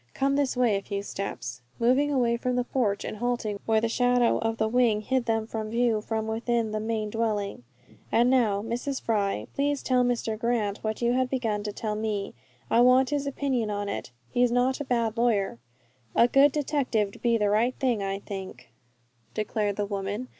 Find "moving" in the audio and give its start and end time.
1.77-2.11